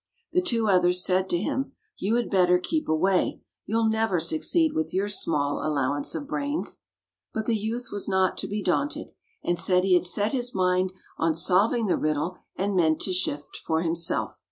[0.33, 3.43] The two others said to him: "You had better keep away.
[3.67, 6.81] You 'll never succeed with your small allowance of brains."
[7.35, 9.11] But the youth was not to be daunted,
[9.43, 13.57] and said he had set his mind on solving the riddle and meant to shift
[13.57, 14.39] for himself.